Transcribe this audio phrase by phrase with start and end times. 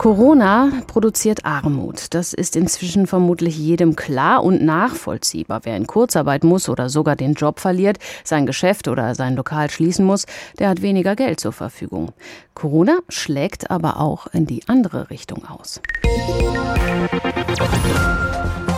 [0.00, 2.14] Corona produziert Armut.
[2.14, 5.60] Das ist inzwischen vermutlich jedem klar und nachvollziehbar.
[5.64, 10.06] Wer in Kurzarbeit muss oder sogar den Job verliert, sein Geschäft oder sein Lokal schließen
[10.06, 10.24] muss,
[10.58, 12.12] der hat weniger Geld zur Verfügung.
[12.54, 15.82] Corona schlägt aber auch in die andere Richtung aus.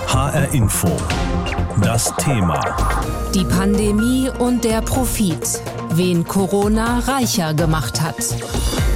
[0.09, 0.89] HR Info.
[1.85, 2.61] Das Thema.
[3.33, 5.63] Die Pandemie und der Profit.
[5.91, 8.17] Wen Corona reicher gemacht hat.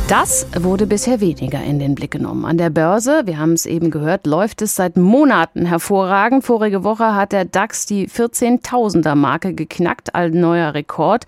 [0.08, 2.44] Das wurde bisher weniger in den Blick genommen.
[2.44, 6.44] An der Börse, wir haben es eben gehört, läuft es seit Monaten hervorragend.
[6.44, 11.24] Vorige Woche hat der DAX die 14.000er Marke geknackt, ein neuer Rekord.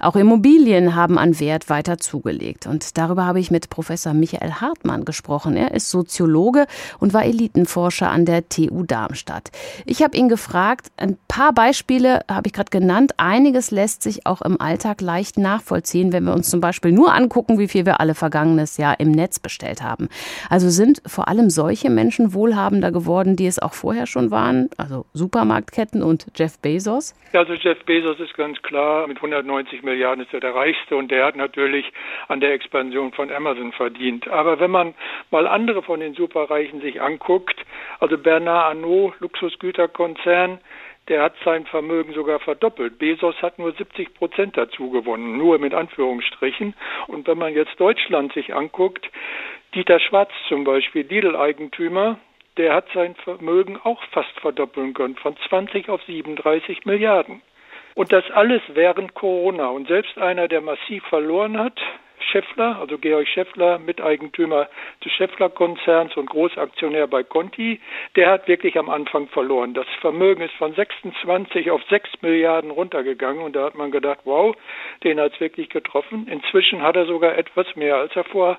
[0.00, 2.66] Auch Immobilien haben an Wert weiter zugelegt.
[2.66, 5.54] Und darüber habe ich mit Professor Michael Hartmann gesprochen.
[5.54, 6.64] Er ist Soziologe
[7.00, 9.50] und war Elitenforscher an der TU Darmstadt.
[9.84, 13.12] Ich habe ihn gefragt, ein paar Beispiele habe ich gerade genannt.
[13.18, 17.58] Einiges lässt sich auch im Alltag leicht nachvollziehen, wenn wir uns zum Beispiel nur angucken,
[17.58, 20.08] wie viel wir alle vergangenes Jahr im Netz bestellt haben.
[20.48, 25.06] Also sind vor allem solche Menschen wohlhabender geworden, die es auch vorher schon waren, also
[25.12, 27.16] Supermarktketten und Jeff Bezos?
[27.32, 31.26] Also Jeff Bezos ist ganz klar, mit 190 Milliarden ist er der reichste und der
[31.26, 31.92] hat natürlich
[32.28, 34.28] an der Expansion von Amazon verdient.
[34.28, 34.94] Aber wenn man
[35.32, 37.58] mal andere von den Superreichen sich anguckt,
[37.98, 40.60] also Bernard Arnault, Luxusgüterkonzern,
[41.08, 42.98] der hat sein Vermögen sogar verdoppelt.
[42.98, 46.74] Bezos hat nur 70 Prozent dazu gewonnen, nur mit Anführungsstrichen.
[47.08, 49.10] Und wenn man jetzt Deutschland sich anguckt,
[49.74, 52.18] Dieter Schwarz zum Beispiel, Lidl-Eigentümer,
[52.56, 57.42] der hat sein Vermögen auch fast verdoppeln können, von 20 auf 37 Milliarden.
[57.94, 59.68] Und das alles während Corona.
[59.68, 61.78] Und selbst einer, der massiv verloren hat,
[62.32, 64.68] Scheffler, also Georg Scheffler, Miteigentümer
[65.04, 67.80] des Scheffler-Konzerns und Großaktionär bei Conti,
[68.16, 69.74] der hat wirklich am Anfang verloren.
[69.74, 74.56] Das Vermögen ist von 26 auf 6 Milliarden runtergegangen und da hat man gedacht, wow,
[75.04, 76.26] den hat es wirklich getroffen.
[76.28, 78.58] Inzwischen hat er sogar etwas mehr, als er vor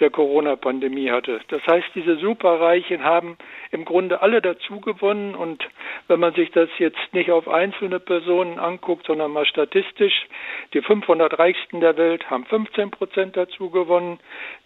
[0.00, 1.40] der Corona-Pandemie hatte.
[1.48, 3.36] Das heißt, diese Superreichen haben
[3.70, 5.64] im Grunde alle dazu gewonnen und
[6.08, 10.26] wenn man sich das jetzt nicht auf einzelne Personen anguckt, sondern mal statistisch,
[10.72, 14.18] die 500 Reichsten der Welt haben 15 Prozent dazu gewonnen,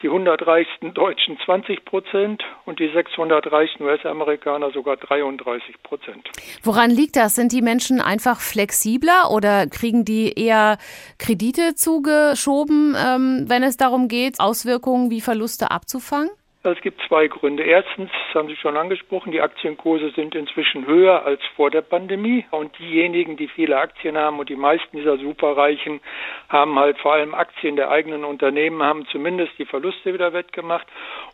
[0.03, 6.29] die 100 reichsten Deutschen 20 Prozent und die 600 reichsten US-Amerikaner sogar 33 Prozent.
[6.63, 7.35] Woran liegt das?
[7.35, 10.79] Sind die Menschen einfach flexibler oder kriegen die eher
[11.19, 16.31] Kredite zugeschoben, ähm, wenn es darum geht, Auswirkungen wie Verluste abzufangen?
[16.65, 17.63] Es gibt zwei Gründe.
[17.63, 22.45] Erstens, das haben Sie schon angesprochen, die Aktienkurse sind inzwischen höher als vor der Pandemie.
[22.51, 26.01] Und diejenigen, die viele Aktien haben und die meisten dieser Superreichen
[26.49, 30.87] haben halt vor allem Aktien der eigenen Unternehmen, haben zumindest die Verluste wieder wettgemacht.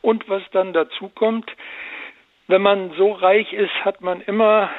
[0.03, 1.51] Und was dann dazu kommt,
[2.47, 4.71] wenn man so reich ist, hat man immer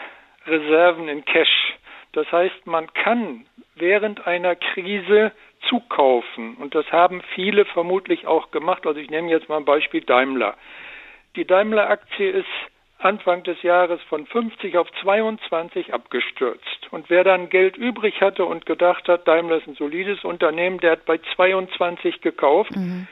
[0.45, 1.73] Reserven in Cash.
[2.13, 3.45] Das heißt, man kann
[3.75, 5.31] während einer Krise
[5.69, 6.55] zukaufen.
[6.55, 8.85] Und das haben viele vermutlich auch gemacht.
[8.85, 10.55] Also ich nehme jetzt mal ein Beispiel Daimler.
[11.35, 12.47] Die Daimler-Aktie ist
[12.97, 16.87] Anfang des Jahres von 50 auf 22 abgestürzt.
[16.91, 20.93] Und wer dann Geld übrig hatte und gedacht hat, Daimler ist ein solides Unternehmen, der
[20.93, 22.75] hat bei 22 gekauft.
[22.75, 23.07] Mhm.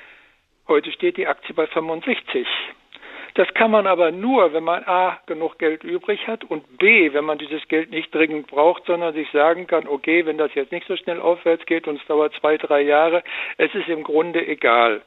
[0.67, 2.47] Heute steht die Aktie bei 65.
[3.35, 7.25] Das kann man aber nur, wenn man A genug Geld übrig hat und B, wenn
[7.25, 10.87] man dieses Geld nicht dringend braucht, sondern sich sagen kann, okay, wenn das jetzt nicht
[10.87, 13.23] so schnell aufwärts geht und es dauert zwei, drei Jahre,
[13.57, 15.01] es ist im Grunde egal.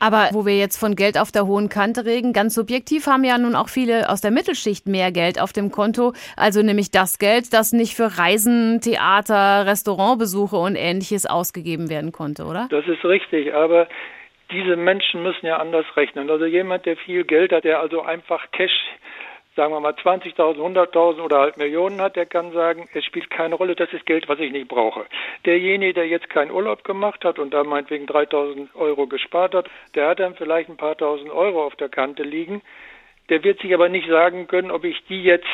[0.00, 3.38] Aber wo wir jetzt von Geld auf der hohen Kante reden, ganz subjektiv haben ja
[3.38, 7.52] nun auch viele aus der Mittelschicht mehr Geld auf dem Konto, also nämlich das Geld,
[7.52, 12.66] das nicht für Reisen, Theater, Restaurantbesuche und ähnliches ausgegeben werden konnte, oder?
[12.70, 13.86] Das ist richtig, aber
[14.50, 16.30] diese Menschen müssen ja anders rechnen.
[16.30, 18.72] Also jemand, der viel Geld hat, der also einfach Cash,
[19.56, 23.54] sagen wir mal 20.000, 100.000 oder halt Millionen hat, der kann sagen, es spielt keine
[23.54, 25.06] Rolle, das ist Geld, was ich nicht brauche.
[25.44, 30.08] Derjenige, der jetzt keinen Urlaub gemacht hat und da meinetwegen 3.000 Euro gespart hat, der
[30.08, 32.62] hat dann vielleicht ein paar tausend Euro auf der Kante liegen.
[33.28, 35.46] Der wird sich aber nicht sagen können, ob ich die jetzt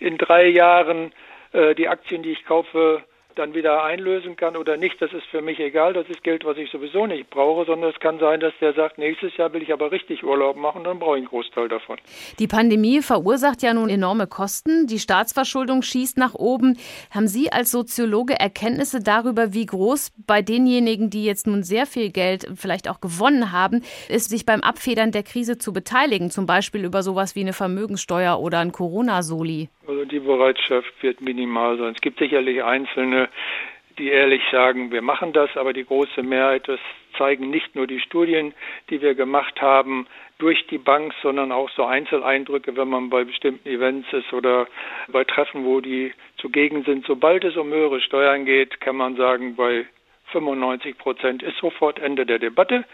[0.00, 1.12] in drei Jahren
[1.52, 3.02] äh, die Aktien, die ich kaufe,
[3.36, 5.92] dann wieder einlösen kann oder nicht, das ist für mich egal.
[5.92, 8.98] Das ist Geld, was ich sowieso nicht brauche, sondern es kann sein, dass der sagt,
[8.98, 11.98] nächstes Jahr will ich aber richtig Urlaub machen, dann brauche ich einen Großteil davon.
[12.38, 14.86] Die Pandemie verursacht ja nun enorme Kosten.
[14.86, 16.78] Die Staatsverschuldung schießt nach oben.
[17.10, 22.10] Haben Sie als Soziologe Erkenntnisse darüber, wie groß bei denjenigen, die jetzt nun sehr viel
[22.10, 26.84] Geld vielleicht auch gewonnen haben, ist, sich beim Abfedern der Krise zu beteiligen, zum Beispiel
[26.84, 29.68] über sowas wie eine Vermögenssteuer oder ein Corona-Soli?
[29.86, 31.94] Also die Bereitschaft wird minimal sein.
[31.94, 33.28] Es gibt sicherlich einzelne,
[33.98, 36.80] die ehrlich sagen, wir machen das, aber die große Mehrheit, das
[37.18, 38.54] zeigen nicht nur die Studien,
[38.90, 40.06] die wir gemacht haben,
[40.38, 44.66] durch die Bank, sondern auch so Einzeleindrücke, wenn man bei bestimmten Events ist oder
[45.08, 47.06] bei Treffen, wo die zugegen sind.
[47.06, 49.86] Sobald es um höhere Steuern geht, kann man sagen, bei
[50.32, 52.84] 95 Prozent ist sofort Ende der Debatte.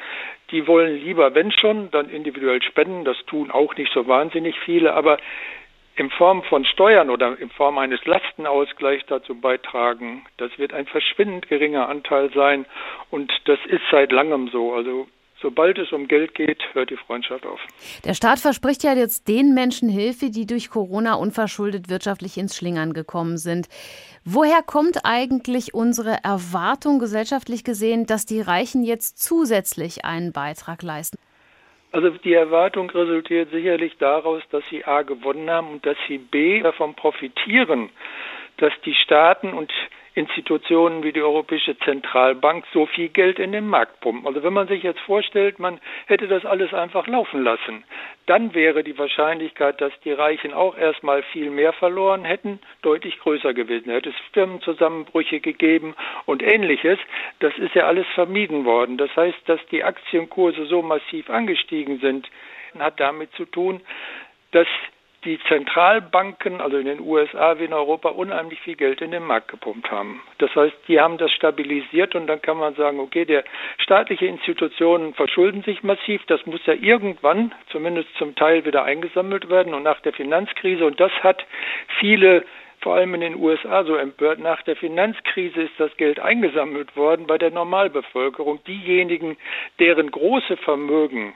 [0.51, 3.05] Die wollen lieber, wenn schon, dann individuell spenden.
[3.05, 5.19] Das tun auch nicht so wahnsinnig viele, aber
[5.99, 10.25] in Form von Steuern oder in Form eines Lastenausgleichs dazu beitragen.
[10.37, 12.67] Das wird ein verschwindend geringer Anteil sein
[13.11, 14.75] und das ist seit langem so.
[14.75, 15.09] Also
[15.41, 17.61] Sobald es um Geld geht, hört die Freundschaft auf.
[18.05, 22.93] Der Staat verspricht ja jetzt den Menschen Hilfe, die durch Corona unverschuldet wirtschaftlich ins Schlingern
[22.93, 23.69] gekommen sind.
[24.25, 31.19] Woher kommt eigentlich unsere Erwartung gesellschaftlich gesehen, dass die Reichen jetzt zusätzlich einen Beitrag leisten?
[31.91, 36.61] Also die Erwartung resultiert sicherlich daraus, dass sie A gewonnen haben und dass sie B
[36.61, 37.91] davon profitieren,
[38.59, 39.73] dass die Staaten und
[40.19, 44.27] Institutionen wie die Europäische Zentralbank so viel Geld in den Markt pumpen.
[44.27, 47.85] Also wenn man sich jetzt vorstellt, man hätte das alles einfach laufen lassen,
[48.27, 53.55] dann wäre die Wahrscheinlichkeit, dass die Reichen auch erstmal viel mehr verloren hätten, deutlich größer
[53.55, 53.93] gewesen.
[53.93, 55.95] Hätte es Firmenzusammenbrüche gegeben
[56.27, 56.99] und ähnliches.
[57.39, 58.99] Das ist ja alles vermieden worden.
[58.99, 62.29] Das heißt, dass die Aktienkurse so massiv angestiegen sind,
[62.77, 63.81] hat damit zu tun,
[64.51, 64.67] dass
[65.25, 69.49] die Zentralbanken, also in den USA wie in Europa, unheimlich viel Geld in den Markt
[69.49, 70.23] gepumpt haben.
[70.39, 73.45] Das heißt, die haben das stabilisiert und dann kann man sagen, okay, der
[73.79, 79.75] staatliche Institutionen verschulden sich massiv, das muss ja irgendwann, zumindest zum Teil, wieder eingesammelt werden
[79.75, 81.45] und nach der Finanzkrise und das hat
[81.99, 82.45] viele
[82.81, 84.39] vor allem in den USA so empört.
[84.39, 88.63] Nach der Finanzkrise ist das Geld eingesammelt worden bei der Normalbevölkerung.
[88.65, 89.37] Diejenigen,
[89.81, 91.35] deren große Vermögen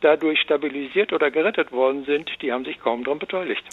[0.00, 3.64] dadurch stabilisiert oder gerettet worden sind, die haben sich kaum daran beteiligt.